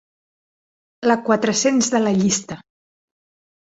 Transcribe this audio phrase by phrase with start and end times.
[1.13, 2.63] La quatre-cents de la llista.